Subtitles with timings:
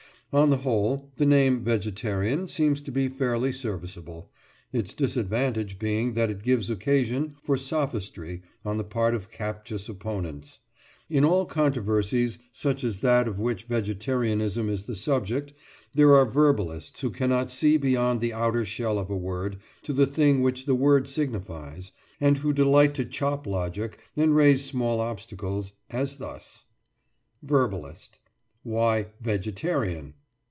[0.33, 4.31] On the whole, the name "vegetarian" seems to be fairly serviceable,
[4.71, 10.59] its disadvantage being that it gives occasion for sophistry on the part of captious opponents.
[11.09, 15.51] In all controversies such as that of which vegetarianism is the subject
[15.93, 20.07] there are verbalists who cannot see beyond the outer shell of a word to the
[20.07, 21.91] thing which the word signifies,
[22.21, 26.63] and who delight to chop logic and raise small obstacles, as thus:
[27.43, 28.17] VERBALIST:
[28.63, 30.13] Why "vegetarian"?